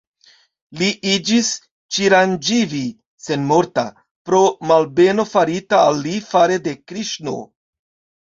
Li 0.81 0.85
iĝis 1.09 1.49
"Ĉiranĝivi" 1.97 2.79
(senmorta) 3.25 3.83
pro 4.29 4.39
malbeno 4.71 5.27
farita 5.35 5.83
al 5.91 6.01
li 6.07 6.15
fare 6.31 6.59
de 6.69 6.75
Kriŝno. 6.93 7.35